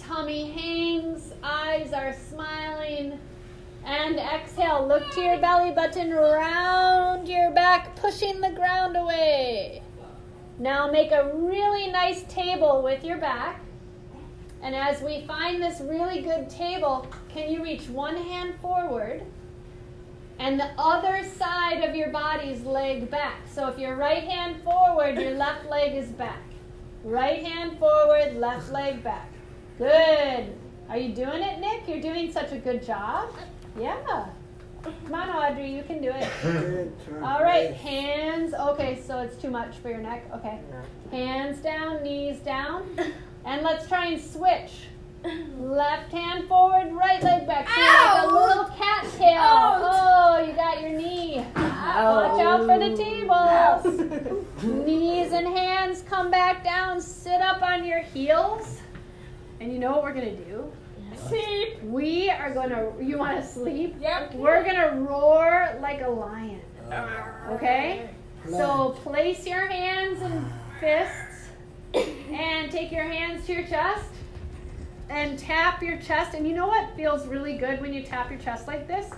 Tummy 0.00 0.50
hangs, 0.50 1.32
eyes 1.42 1.92
are 1.92 2.14
smiling. 2.30 3.18
And 3.88 4.18
exhale, 4.18 4.86
look 4.86 5.10
to 5.12 5.22
your 5.22 5.38
belly 5.38 5.70
button, 5.70 6.10
round 6.10 7.26
your 7.26 7.50
back, 7.52 7.96
pushing 7.96 8.38
the 8.42 8.50
ground 8.50 8.98
away. 8.98 9.82
Now 10.58 10.90
make 10.90 11.10
a 11.10 11.32
really 11.34 11.90
nice 11.90 12.22
table 12.24 12.82
with 12.82 13.02
your 13.02 13.16
back. 13.16 13.62
And 14.60 14.74
as 14.74 15.00
we 15.00 15.24
find 15.26 15.62
this 15.62 15.80
really 15.80 16.20
good 16.20 16.50
table, 16.50 17.06
can 17.30 17.50
you 17.50 17.62
reach 17.62 17.88
one 17.88 18.16
hand 18.16 18.56
forward 18.60 19.22
and 20.38 20.60
the 20.60 20.70
other 20.76 21.26
side 21.26 21.82
of 21.82 21.96
your 21.96 22.10
body's 22.10 22.60
leg 22.64 23.10
back? 23.10 23.40
So 23.50 23.68
if 23.68 23.78
your 23.78 23.96
right 23.96 24.24
hand 24.24 24.62
forward, 24.64 25.18
your 25.18 25.32
left 25.32 25.64
leg 25.70 25.94
is 25.94 26.10
back. 26.10 26.42
Right 27.04 27.42
hand 27.42 27.78
forward, 27.78 28.36
left 28.36 28.70
leg 28.70 29.02
back. 29.02 29.32
Good. 29.78 30.54
Are 30.90 30.98
you 30.98 31.14
doing 31.14 31.42
it, 31.42 31.58
Nick? 31.58 31.88
You're 31.88 32.02
doing 32.02 32.30
such 32.30 32.52
a 32.52 32.58
good 32.58 32.84
job. 32.84 33.30
Yeah. 33.78 34.26
Come 34.82 35.14
on, 35.14 35.28
Audrey, 35.30 35.70
you 35.74 35.82
can 35.82 36.00
do 36.00 36.10
it. 36.14 36.92
All 37.22 37.42
right, 37.42 37.72
hands. 37.74 38.54
Okay, 38.54 39.00
so 39.06 39.18
it's 39.20 39.36
too 39.36 39.50
much 39.50 39.76
for 39.76 39.88
your 39.90 39.98
neck. 39.98 40.24
Okay. 40.34 40.60
Hands 41.10 41.58
down, 41.60 42.02
knees 42.02 42.38
down. 42.38 42.84
And 43.44 43.62
let's 43.62 43.86
try 43.88 44.06
and 44.06 44.20
switch. 44.20 44.86
Left 45.58 46.12
hand 46.12 46.46
forward, 46.48 46.92
right 46.92 47.20
leg 47.22 47.46
back. 47.46 47.68
So 47.68 47.74
you're 47.74 47.92
like 47.92 48.24
a 48.24 48.28
Ow! 48.28 48.46
little 48.48 48.64
cattail. 48.76 49.38
Ouch. 49.38 49.82
Oh, 49.82 50.44
you 50.46 50.52
got 50.52 50.80
your 50.80 50.90
knee. 50.90 51.44
Watch 51.56 52.40
out 52.40 52.60
for 52.66 52.78
the 52.78 52.96
tables. 52.96 54.44
Knees 54.62 55.32
and 55.32 55.46
hands 55.48 56.02
come 56.02 56.30
back 56.30 56.62
down. 56.62 57.00
Sit 57.00 57.40
up 57.40 57.62
on 57.62 57.84
your 57.84 58.00
heels. 58.00 58.80
And 59.60 59.72
you 59.72 59.80
know 59.80 59.90
what 59.90 60.04
we're 60.04 60.12
going 60.14 60.36
to 60.36 60.44
do? 60.44 60.70
Sleep. 61.26 61.82
We 61.82 62.30
are 62.30 62.52
going 62.52 62.70
to, 62.70 62.92
you 63.02 63.18
want 63.18 63.40
to 63.40 63.46
sleep? 63.46 63.96
Yep. 64.00 64.34
We're 64.34 64.62
going 64.62 64.76
to 64.76 64.96
roar 65.00 65.78
like 65.80 66.02
a 66.02 66.08
lion. 66.08 66.60
Okay? 67.50 68.10
So 68.48 68.90
place 69.02 69.46
your 69.46 69.66
hands 69.66 70.22
and 70.22 70.46
fists 70.80 71.48
and 71.94 72.70
take 72.70 72.92
your 72.92 73.04
hands 73.04 73.46
to 73.46 73.52
your 73.52 73.64
chest 73.64 74.08
and 75.10 75.38
tap 75.38 75.82
your 75.82 75.98
chest. 75.98 76.34
And 76.34 76.46
you 76.46 76.54
know 76.54 76.66
what 76.66 76.94
feels 76.96 77.26
really 77.26 77.56
good 77.56 77.80
when 77.80 77.92
you 77.92 78.02
tap 78.02 78.30
your 78.30 78.38
chest 78.38 78.66
like 78.66 78.86
this? 78.86 79.10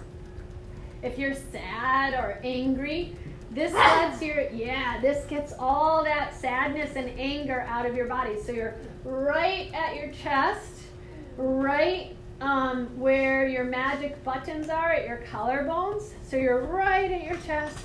If 1.03 1.19
you're 1.19 1.35
sad 1.35 2.15
or 2.15 2.41
angry, 2.45 3.17
this 3.51 3.73
lets 3.73 4.23
your, 4.23 4.49
yeah, 4.51 5.01
this 5.01 5.25
gets 5.27 5.53
all 5.59 6.05
that 6.05 6.35
sadness 6.35 6.95
and 6.95 7.11
anger 7.19 7.63
out 7.69 7.87
of 7.87 7.97
your 7.97 8.07
body. 8.07 8.41
So 8.41 8.53
you're 8.53 8.77
right 9.05 9.71
at 9.75 9.97
your 9.97 10.09
chest, 10.13 10.83
right 11.37 12.17
um, 12.41 12.87
where 12.99 13.47
your 13.47 13.65
magic 13.65 14.23
buttons 14.25 14.69
are 14.69 14.93
at 14.93 15.07
your 15.07 15.19
collarbones. 15.31 16.11
So 16.23 16.37
you're 16.37 16.63
right 16.63 17.11
at 17.11 17.25
your 17.25 17.37
chest 17.39 17.79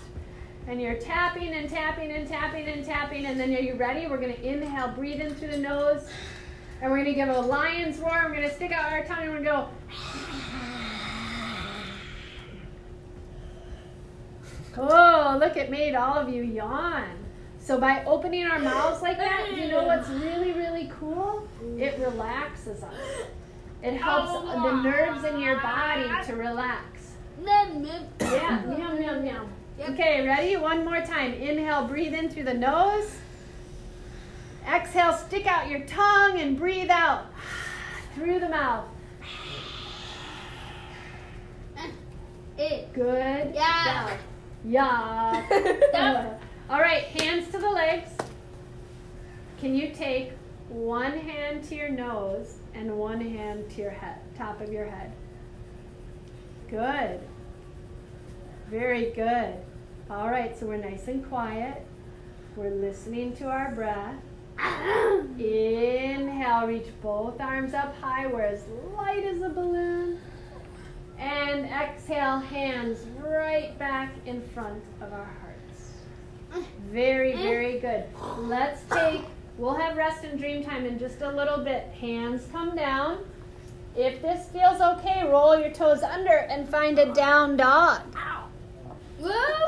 and 0.67 0.81
you're 0.81 0.95
tapping 0.95 1.53
and 1.53 1.69
tapping 1.69 2.11
and 2.11 2.27
tapping 2.27 2.67
and 2.67 2.85
tapping. 2.85 3.25
And 3.25 3.39
then 3.39 3.53
are 3.53 3.59
you 3.59 3.75
ready? 3.75 4.07
We're 4.07 4.17
going 4.17 4.35
to 4.35 4.43
inhale, 4.43 4.89
breathe 4.89 5.21
in 5.21 5.35
through 5.35 5.49
the 5.49 5.57
nose. 5.57 6.07
And 6.81 6.91
we're 6.91 6.97
going 6.97 7.09
to 7.09 7.13
give 7.13 7.29
a 7.29 7.39
lion's 7.39 7.99
roar. 7.99 8.23
We're 8.25 8.35
going 8.35 8.49
to 8.49 8.53
stick 8.53 8.71
out 8.71 8.91
our 8.91 9.03
tongue 9.05 9.23
and 9.23 9.31
we're 9.31 9.43
going 9.43 9.45
to 9.45 9.51
go. 9.51 9.69
Oh, 14.77 15.37
look, 15.39 15.55
it 15.55 15.71
made 15.71 15.95
all 15.95 16.15
of 16.15 16.27
you 16.27 16.43
yawn. 16.43 17.24
So 17.65 17.79
by 17.79 18.03
opening 18.05 18.45
our 18.45 18.59
mouths 18.59 19.01
like 19.01 19.17
that, 19.17 19.51
you 19.57 19.67
know 19.69 19.81
mm. 19.81 19.87
what's 19.87 20.07
really, 20.07 20.51
really 20.51 20.91
cool? 20.99 21.47
It 21.79 21.97
relaxes 21.97 22.83
us. 22.83 22.93
It 23.81 23.93
helps 23.93 24.29
oh, 24.31 24.61
the 24.61 24.83
nerves 24.83 25.23
in 25.23 25.39
your 25.39 25.59
body 25.59 26.07
to 26.27 26.35
relax. 26.35 27.13
Yeah, 27.43 28.61
meow, 28.67 28.95
meow, 28.95 29.19
meow. 29.19 29.49
Okay, 29.79 30.23
ready? 30.27 30.55
One 30.57 30.85
more 30.85 31.01
time. 31.01 31.33
Inhale, 31.33 31.87
breathe 31.87 32.13
in 32.13 32.29
through 32.29 32.43
the 32.43 32.53
nose. 32.53 33.15
Exhale, 34.71 35.13
stick 35.13 35.47
out 35.47 35.67
your 35.67 35.81
tongue 35.87 36.39
and 36.39 36.59
breathe 36.59 36.91
out 36.91 37.25
through 38.13 38.41
the 38.41 38.49
mouth. 38.49 38.85
Uh, 41.75 41.87
it. 42.59 42.93
Good. 42.93 43.55
Yeah. 43.55 44.07
job. 44.07 44.19
Yeah. 44.63 46.37
All 46.67 46.79
right, 46.79 47.03
hands 47.03 47.51
to 47.51 47.59
the 47.59 47.69
legs. 47.69 48.09
Can 49.59 49.75
you 49.75 49.91
take 49.93 50.31
one 50.67 51.11
hand 51.19 51.63
to 51.65 51.75
your 51.75 51.89
nose 51.89 52.55
and 52.73 52.97
one 52.97 53.21
hand 53.21 53.69
to 53.71 53.81
your 53.81 53.91
head, 53.91 54.17
top 54.35 54.61
of 54.61 54.73
your 54.73 54.85
head? 54.85 55.11
Good. 56.67 57.19
Very 58.71 59.11
good. 59.11 59.53
All 60.09 60.31
right, 60.31 60.57
so 60.59 60.65
we're 60.65 60.77
nice 60.77 61.07
and 61.07 61.23
quiet. 61.29 61.85
We're 62.55 62.73
listening 62.73 63.35
to 63.37 63.45
our 63.45 63.71
breath. 63.71 64.15
Inhale, 65.37 66.65
reach 66.65 66.87
both 67.03 67.39
arms 67.39 67.75
up 67.75 67.95
high. 67.97 68.25
We're 68.25 68.41
as 68.41 68.63
light 68.97 69.23
as 69.23 69.39
a 69.43 69.49
balloon. 69.49 70.19
And 71.19 71.65
exhale, 71.65 72.39
hands 72.39 73.05
right 73.23 73.77
back 73.77 74.15
in 74.25 74.41
front 74.49 74.81
of 74.99 75.13
our 75.13 75.25
hearts. 75.25 75.44
Very, 76.91 77.33
very 77.33 77.79
good. 77.79 78.05
Let's 78.37 78.81
take, 78.91 79.21
we'll 79.57 79.73
have 79.73 79.97
rest 79.97 80.23
and 80.23 80.39
dream 80.39 80.63
time 80.63 80.85
in 80.85 80.97
just 80.97 81.21
a 81.21 81.31
little 81.31 81.57
bit. 81.57 81.87
Hands 81.99 82.41
come 82.51 82.75
down. 82.75 83.19
If 83.95 84.21
this 84.21 84.47
feels 84.49 84.81
okay, 84.81 85.27
roll 85.27 85.57
your 85.57 85.71
toes 85.71 86.03
under 86.03 86.37
and 86.37 86.67
find 86.67 86.99
a 86.99 87.13
down 87.13 87.57
dog. 87.57 88.01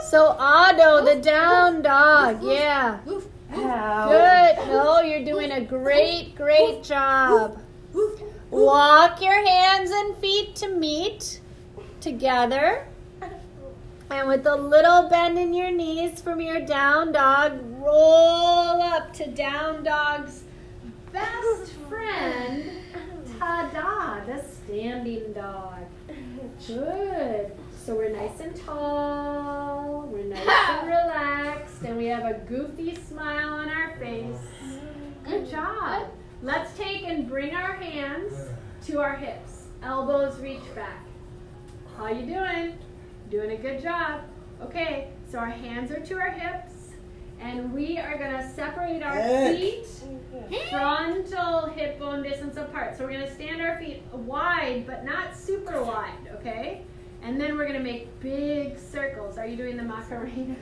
So, 0.10 0.36
Ado, 0.40 1.06
the 1.06 1.22
down 1.22 1.82
dog. 1.82 2.44
Yeah. 2.44 3.00
Good. 3.06 4.68
No, 4.68 5.02
you're 5.02 5.24
doing 5.24 5.52
a 5.52 5.62
great, 5.62 6.36
great 6.36 6.84
job. 6.84 7.58
Walk 8.52 9.22
your 9.22 9.46
hands 9.48 9.92
and 9.92 10.16
feet 10.18 10.56
to 10.58 10.70
meet 10.70 11.40
together. 12.02 12.86
And 14.10 14.28
with 14.30 14.46
a 14.46 14.56
little 14.56 15.10
bend 15.10 15.38
in 15.38 15.54
your 15.54 15.72
knees 15.72 16.22
from 16.22 16.40
your 16.40 16.62
down 16.62 17.12
dog, 17.12 17.60
roll 17.80 18.82
up 18.82 19.12
to 19.14 19.28
down 19.28 19.84
dog's 19.84 20.44
best 21.12 21.74
friend, 21.90 22.72
Tada, 23.38 24.26
the 24.26 24.42
standing 24.42 25.34
dog. 25.34 25.80
Good. 26.66 27.52
So 27.86 27.96
we're 27.96 28.10
nice 28.10 28.40
and 28.40 28.56
tall, 28.66 30.10
we're 30.12 30.24
nice 30.24 30.48
and 30.48 30.88
relaxed, 30.88 31.82
and 31.84 31.98
we 31.98 32.06
have 32.06 32.26
a 32.26 32.40
goofy 32.48 32.96
smile 32.96 33.50
on 33.50 33.70
our 33.70 33.96
face. 33.98 34.40
Good 35.26 35.50
job. 35.50 36.08
Let's 36.42 36.78
take 36.78 37.04
and 37.04 37.28
bring 37.28 37.56
our 37.56 37.74
hands 37.74 38.34
to 38.86 39.00
our 39.02 39.16
hips. 39.16 39.64
Elbows 39.84 40.40
reach 40.40 40.64
back. 40.76 41.06
How 41.98 42.08
you 42.10 42.26
doing? 42.26 42.78
Doing 43.30 43.52
a 43.52 43.58
good 43.58 43.82
job. 43.82 44.22
Okay, 44.62 45.10
so 45.30 45.38
our 45.38 45.48
hands 45.48 45.92
are 45.92 46.00
to 46.00 46.14
our 46.16 46.32
hips, 46.32 46.74
and 47.40 47.74
we 47.74 48.00
are 48.00 48.18
gonna 48.18 48.50
separate 48.54 49.04
our 49.04 49.14
Heck. 49.14 49.56
feet 49.56 49.84
mm-hmm. 49.84 50.70
frontal 50.70 51.68
hip 51.68 52.00
bone 52.00 52.24
distance 52.24 52.58
apart. 52.58 52.98
So 52.98 53.06
we're 53.06 53.12
gonna 53.12 53.34
stand 53.34 53.62
our 53.62 53.78
feet 53.80 54.02
wide, 54.14 54.86
but 54.88 55.04
not 55.04 55.36
super 55.38 55.84
wide, 55.84 56.30
okay? 56.36 56.84
And 57.22 57.40
then 57.40 57.58
we're 57.58 57.68
gonna 57.68 57.80
make 57.80 58.08
big 58.22 58.80
circles. 58.80 59.38
Are 59.38 59.46
you 59.46 59.58
doing 59.58 59.76
the 59.76 59.84
Macarena? 59.84 60.56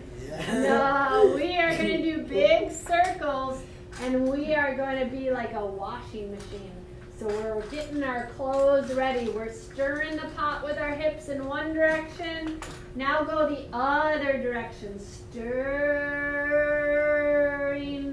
No, 0.47 1.33
we 1.35 1.55
are 1.57 1.77
gonna 1.77 2.01
do 2.01 2.23
big 2.27 2.71
circles, 2.71 3.61
and 4.01 4.27
we 4.27 4.55
are 4.55 4.75
going 4.75 4.99
to 4.99 5.05
be 5.05 5.31
like 5.31 5.53
a 5.53 5.65
washing 5.65 6.31
machine. 6.31 6.71
So 7.17 7.27
we're 7.27 7.61
getting 7.67 8.03
our 8.03 8.27
clothes 8.35 8.93
ready. 8.93 9.29
We're 9.29 9.53
stirring 9.53 10.17
the 10.17 10.27
pot 10.35 10.65
with 10.65 10.77
our 10.77 10.91
hips 10.91 11.29
in 11.29 11.45
one 11.45 11.73
direction. 11.73 12.59
Now 12.95 13.23
go 13.23 13.47
the 13.47 13.67
other 13.71 14.33
direction, 14.41 14.99
stirring 14.99 15.53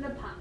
the 0.00 0.10
pot. 0.10 0.36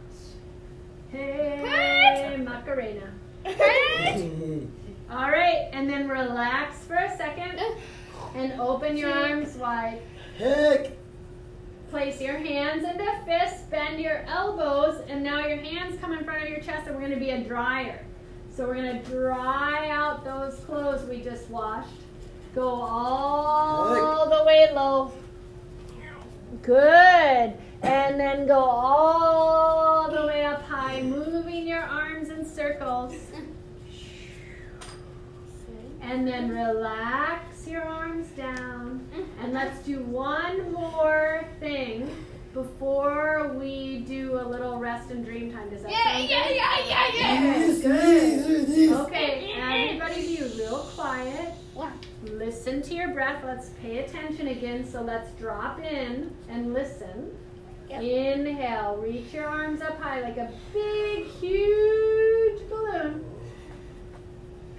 Hey, 1.12 2.38
Macarena. 2.38 3.12
All 5.10 5.32
right, 5.32 5.70
and 5.74 5.90
then 5.90 6.08
relax 6.08 6.78
for 6.86 6.96
a 6.96 7.18
second 7.18 7.60
and 8.36 8.54
open 8.62 8.96
your 8.96 9.12
arms 9.12 9.56
wide. 9.56 10.04
Heck. 10.38 10.92
Place 11.90 12.22
your 12.22 12.38
hands 12.38 12.86
into 12.86 13.12
fists, 13.26 13.64
bend 13.72 14.00
your 14.00 14.24
elbows, 14.28 15.02
and 15.10 15.24
now 15.24 15.46
your 15.46 15.58
hands 15.58 16.00
come 16.00 16.14
in 16.14 16.24
front 16.24 16.44
of 16.44 16.50
your 16.50 16.60
chest, 16.60 16.86
and 16.88 16.96
we're 16.96 17.02
going 17.02 17.12
to 17.12 17.20
be 17.20 17.32
a 17.32 17.44
dryer. 17.44 18.06
So 18.56 18.68
we're 18.68 18.76
to 18.76 19.00
dry 19.10 19.90
out 19.90 20.26
those 20.26 20.60
clothes 20.66 21.08
we 21.08 21.22
just 21.22 21.50
washed. 21.50 21.90
Go 22.54 22.68
all 22.68 24.30
the 24.30 24.44
way 24.46 24.70
low. 24.74 25.12
Good. 26.62 27.54
And 27.84 28.20
then 28.20 28.46
go 28.46 28.60
all 28.60 30.12
the 30.12 30.28
way 30.28 30.46
up 30.46 30.62
high, 30.64 31.02
moving 31.02 31.66
your 31.68 31.82
arms 31.82 32.30
in 32.30 32.46
circles. 32.46 33.16
And 36.02 36.28
then 36.28 36.50
relax 36.50 37.68
your 37.68 37.84
arms 37.84 38.28
down. 38.30 39.08
And 39.42 39.54
let's 39.54 39.80
do 39.86 40.00
one 40.00 40.72
more 40.74 41.46
thing 41.60 42.10
before 42.54 43.54
we 43.58 44.00
do 44.00 44.34
a 44.40 44.46
little 44.46 44.78
rest 44.78 45.10
and 45.10 45.24
dream 45.24 45.54
time. 45.54 45.70
Does 45.70 45.84
that 45.84 45.92
Yeah, 45.92 46.04
sound 46.12 46.30
yeah, 46.30 46.48
good? 46.48 46.56
yeah, 46.56 46.78
yeah, 46.86 47.08
yeah. 47.16 47.60
This, 47.60 47.80
this, 47.82 48.68
this. 48.68 48.92
Okay, 48.92 49.54
everybody 49.56 50.36
be 50.36 50.44
real 50.58 50.80
quiet. 50.96 51.54
Listen 52.26 52.82
to 52.82 52.94
your 52.94 53.11
breath. 53.22 53.44
Let's 53.46 53.70
pay 53.84 54.00
attention 54.00 54.48
again. 54.48 54.84
So 54.84 55.04
let's 55.04 55.32
drop 55.34 55.80
in 55.80 56.36
and 56.50 56.74
listen. 56.74 57.30
Yep. 57.88 58.02
Inhale, 58.02 58.98
reach 58.98 59.32
your 59.32 59.46
arms 59.46 59.80
up 59.84 60.02
high 60.02 60.22
like 60.22 60.38
a 60.38 60.52
big, 60.74 61.28
huge 61.28 62.68
balloon. 62.68 63.24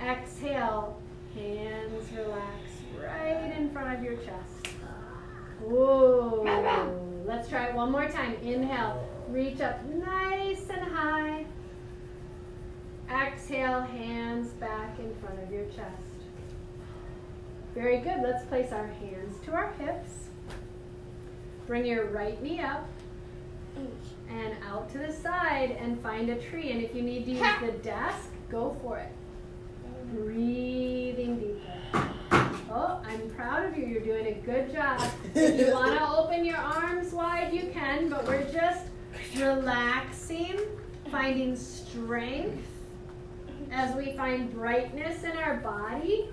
Exhale, 0.04 1.00
hands 1.36 2.10
relax 2.16 2.64
right 3.00 3.54
in 3.56 3.70
front 3.70 3.96
of 3.96 4.02
your 4.02 4.16
chest. 4.16 4.74
Whoa. 5.60 7.22
Let's 7.24 7.48
try 7.48 7.66
it 7.66 7.74
one 7.76 7.92
more 7.92 8.08
time. 8.08 8.34
Inhale, 8.42 9.08
reach 9.28 9.60
up 9.60 9.84
nice 9.84 10.68
and 10.68 10.92
high. 10.92 11.46
Exhale, 13.08 13.82
hands 13.82 14.48
back 14.54 14.98
in 14.98 15.14
front 15.20 15.40
of 15.40 15.52
your 15.52 15.66
chest. 15.66 16.21
Very 17.74 17.98
good. 17.98 18.22
Let's 18.22 18.44
place 18.46 18.70
our 18.72 18.86
hands 18.86 19.36
to 19.44 19.52
our 19.52 19.72
hips. 19.78 20.10
Bring 21.66 21.86
your 21.86 22.06
right 22.06 22.40
knee 22.42 22.60
up 22.60 22.86
and 24.28 24.54
out 24.68 24.90
to 24.92 24.98
the 24.98 25.12
side 25.12 25.70
and 25.80 26.00
find 26.02 26.28
a 26.28 26.36
tree. 26.36 26.70
And 26.70 26.82
if 26.82 26.94
you 26.94 27.02
need 27.02 27.24
to 27.24 27.30
use 27.32 27.54
the 27.60 27.72
desk, 27.82 28.28
go 28.50 28.76
for 28.82 28.98
it. 28.98 29.12
Breathing 30.14 31.38
deeper. 31.38 32.08
Oh, 32.74 33.00
I'm 33.04 33.30
proud 33.30 33.64
of 33.66 33.76
you. 33.76 33.86
You're 33.86 34.00
doing 34.00 34.26
a 34.26 34.34
good 34.44 34.72
job. 34.72 35.00
If 35.34 35.60
you 35.60 35.72
want 35.72 35.98
to 35.98 36.08
open 36.16 36.44
your 36.44 36.56
arms 36.56 37.12
wide, 37.12 37.52
you 37.52 37.70
can, 37.72 38.08
but 38.08 38.26
we're 38.26 38.50
just 38.50 38.86
relaxing, 39.36 40.58
finding 41.10 41.56
strength 41.56 42.66
as 43.70 43.94
we 43.94 44.12
find 44.12 44.52
brightness 44.52 45.24
in 45.24 45.32
our 45.32 45.56
body. 45.58 46.28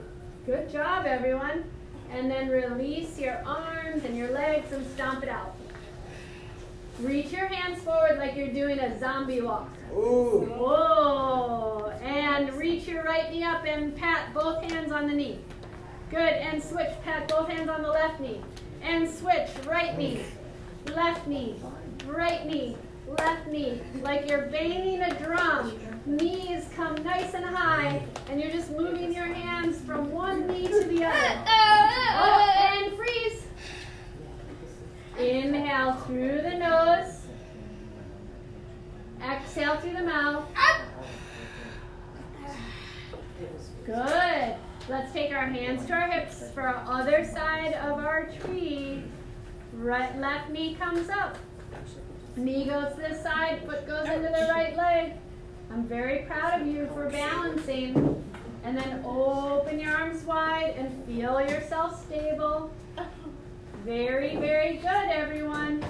Good 0.49 0.71
job, 0.71 1.05
everyone. 1.05 1.63
And 2.11 2.31
then 2.31 2.49
release 2.49 3.19
your 3.19 3.39
arms 3.45 4.03
and 4.03 4.17
your 4.17 4.31
legs 4.31 4.71
and 4.71 4.83
stomp 4.95 5.21
it 5.21 5.29
out. 5.29 5.55
Reach 6.99 7.31
your 7.31 7.45
hands 7.45 7.79
forward 7.83 8.17
like 8.17 8.35
you're 8.35 8.51
doing 8.51 8.79
a 8.79 8.99
zombie 8.99 9.41
walk. 9.41 9.69
Ooh. 9.93 10.51
Whoa! 10.57 11.93
And 12.01 12.51
reach 12.53 12.87
your 12.87 13.03
right 13.03 13.29
knee 13.29 13.43
up 13.43 13.63
and 13.67 13.95
pat 13.95 14.33
both 14.33 14.63
hands 14.63 14.91
on 14.91 15.07
the 15.07 15.13
knee. 15.13 15.37
Good. 16.09 16.17
And 16.17 16.63
switch. 16.63 16.95
Pat 17.03 17.27
both 17.27 17.47
hands 17.47 17.69
on 17.69 17.83
the 17.83 17.89
left 17.89 18.19
knee. 18.19 18.41
And 18.81 19.07
switch. 19.07 19.49
Right 19.67 19.95
knee. 19.99 20.23
Left 20.95 21.27
knee. 21.27 21.57
Right 22.07 22.43
knee. 22.47 22.75
Left 23.19 23.45
knee. 23.45 23.81
Like 24.01 24.27
you're 24.27 24.47
banging 24.47 25.01
a 25.03 25.13
drum. 25.23 25.79
Knees 26.09 26.67
come 26.75 26.95
nice 27.03 27.35
and 27.35 27.45
high. 27.45 28.01
And 28.29 28.41
you're 28.41 28.49
just 28.49 28.71
moving 28.71 29.13
your 29.13 29.25
hands 29.25 29.79
from 29.81 30.11
one 30.11 30.47
knee 30.47 30.67
to 30.67 30.83
the 30.85 31.05
other. 31.05 31.45
Oh, 32.21 32.49
and 32.59 32.97
freeze. 32.97 33.43
Inhale 35.17 35.93
through 36.05 36.41
the 36.41 36.57
nose. 36.57 37.21
Exhale 39.23 39.77
through 39.77 39.93
the 39.93 40.03
mouth. 40.03 40.45
Good. 43.85 44.55
Let's 44.89 45.13
take 45.13 45.31
our 45.31 45.45
hands 45.45 45.85
to 45.85 45.93
our 45.93 46.09
hips 46.09 46.49
for 46.53 46.61
our 46.61 46.83
other 46.87 47.23
side 47.23 47.73
of 47.73 48.03
our 48.03 48.29
tree. 48.41 49.03
Right 49.73 50.19
left 50.19 50.49
knee 50.49 50.75
comes 50.75 51.09
up. 51.09 51.37
Knee 52.35 52.65
goes 52.65 52.95
to 52.95 53.01
the 53.01 53.15
side, 53.15 53.61
foot 53.65 53.85
goes 53.87 54.09
into 54.09 54.27
the 54.29 54.47
right 54.51 54.75
leg. 54.75 55.13
I'm 55.71 55.83
very 55.87 56.19
proud 56.19 56.61
of 56.61 56.67
you 56.67 56.87
for 56.93 57.09
balancing. 57.09 58.23
And 58.63 58.77
then 58.77 59.01
open 59.05 59.79
your 59.79 59.93
arms 59.93 60.23
wide 60.23 60.73
and 60.77 61.05
feel 61.05 61.39
yourself 61.41 62.05
stable. 62.05 62.71
Very, 63.85 64.35
very 64.35 64.77
good, 64.77 65.09
everyone. 65.09 65.83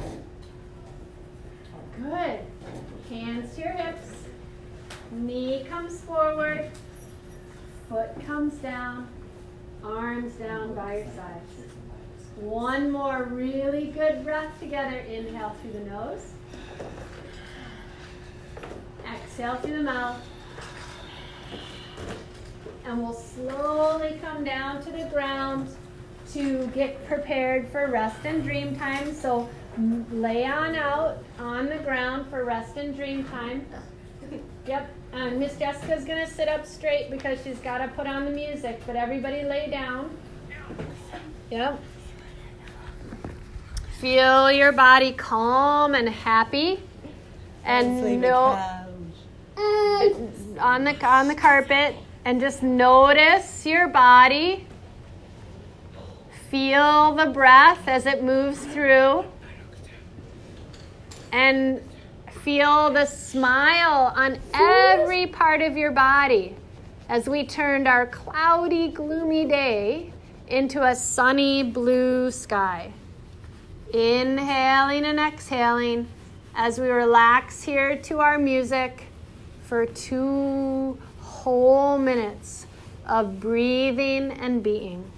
Good. 1.98 2.40
Hands 3.10 3.56
to 3.56 3.62
your 3.62 3.72
hips. 3.72 4.12
Knee 5.12 5.66
comes 5.70 6.00
forward. 6.02 6.70
Foot 7.90 8.12
comes 8.28 8.54
down. 8.56 9.08
Arms 9.84 10.34
down 10.34 10.76
by 10.76 10.98
your 10.98 11.08
sides. 11.08 11.52
One 12.36 12.92
more 12.92 13.24
really 13.24 13.88
good 13.88 14.24
breath 14.24 14.60
together. 14.60 15.00
Inhale 15.00 15.56
through 15.62 15.72
the 15.72 15.90
nose. 15.90 16.34
Exhale 19.16 19.56
through 19.58 19.78
the 19.78 19.84
mouth. 19.84 20.22
And 22.86 23.04
we'll 23.04 23.14
slowly 23.14 24.20
come 24.22 24.44
down 24.44 24.82
to 24.84 24.92
the 24.92 25.06
ground 25.06 25.70
to 26.34 26.68
get 26.68 27.06
prepared 27.08 27.68
for 27.70 27.88
rest 27.88 28.26
and 28.26 28.44
dream 28.44 28.76
time. 28.76 29.14
So 29.14 29.50
lay 30.12 30.46
on 30.46 30.76
out 30.76 31.24
on 31.40 31.68
the 31.68 31.78
ground 31.78 32.28
for 32.30 32.44
rest 32.44 32.78
and 32.78 32.96
dream 32.96 33.24
time. 33.26 33.66
Yep. 34.68 34.90
And 35.14 35.40
Miss 35.40 35.58
Jessica's 35.58 36.06
gonna 36.06 36.30
sit 36.30 36.48
up 36.48 36.66
straight 36.66 37.10
because 37.10 37.42
she's 37.44 37.58
got 37.60 37.80
to 37.80 37.88
put 37.90 38.06
on 38.06 38.26
the 38.26 38.32
music. 38.32 38.82
But 38.86 38.96
everybody 38.96 39.44
lay 39.44 39.70
down. 39.70 40.16
Yep. 41.50 41.80
Feel 44.00 44.52
your 44.52 44.72
body 44.72 45.12
calm 45.12 45.94
and 45.94 46.08
happy, 46.08 46.80
and 47.66 48.22
no 48.22 48.79
Uh, 49.60 50.10
on 50.60 50.84
the 50.86 51.06
on 51.06 51.28
the 51.28 51.36
carpet, 51.36 51.96
and 52.24 52.40
just 52.40 52.64
notice 52.64 53.66
your 53.66 53.88
body. 53.88 54.66
Feel 56.50 57.14
the 57.16 57.28
breath 57.28 57.88
as 57.88 58.06
it 58.06 58.24
moves 58.24 58.60
through, 58.60 59.26
and 61.32 61.82
feel 62.44 62.90
the 62.90 63.06
smile 63.06 64.14
on 64.16 64.40
every 64.54 65.28
part 65.28 65.62
of 65.62 65.76
your 65.76 65.92
body 65.92 66.56
as 67.10 67.28
we 67.28 67.46
turned 67.46 67.88
our 67.88 68.06
cloudy, 68.06 68.88
gloomy 68.88 69.46
day 69.46 70.14
into 70.48 70.84
a 70.84 70.96
sunny 70.96 71.64
blue 71.64 72.32
sky. 72.32 72.94
Inhaling 73.94 75.06
and 75.06 75.20
exhaling 75.20 76.08
as 76.56 76.80
we 76.80 76.88
relax 76.88 77.64
here 77.64 77.98
to 77.98 78.20
our 78.20 78.38
music 78.38 79.09
for 79.70 79.86
two 79.86 80.98
whole 81.20 82.00
minutes 82.00 82.66
of 83.06 83.40
breathing 83.40 84.32
and 84.32 84.64
being. 84.64 85.12